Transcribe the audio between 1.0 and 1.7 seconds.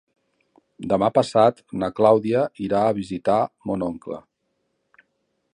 passat